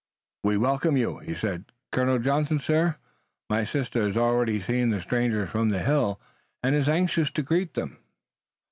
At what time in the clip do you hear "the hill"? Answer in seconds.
5.69-6.19